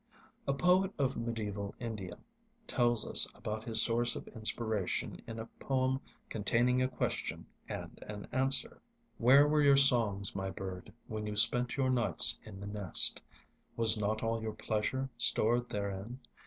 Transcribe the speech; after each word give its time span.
A 0.47 0.53
poet 0.55 0.91
of 0.97 1.13
mediæval 1.13 1.75
India 1.79 2.17
tells 2.65 3.05
us 3.05 3.27
about 3.35 3.63
his 3.65 3.83
source 3.83 4.15
of 4.15 4.27
inspiration 4.29 5.21
in 5.27 5.37
a 5.37 5.45
poem 5.59 6.01
containing 6.27 6.81
a 6.81 6.87
question 6.87 7.45
and 7.69 8.03
an 8.07 8.27
answer: 8.31 8.81
Where 9.19 9.47
were 9.47 9.61
your 9.61 9.77
songs, 9.77 10.35
my 10.35 10.49
bird, 10.49 10.91
when 11.05 11.27
you 11.27 11.35
spent 11.35 11.77
your 11.77 11.91
nights 11.91 12.39
in 12.43 12.59
the 12.59 12.65
nest? 12.65 13.21
Was 13.77 13.95
not 13.95 14.23
all 14.23 14.41
your 14.41 14.53
pleasure 14.55 15.07
stored 15.19 15.69
therein? 15.69 16.19